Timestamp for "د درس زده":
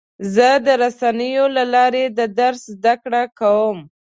2.17-2.93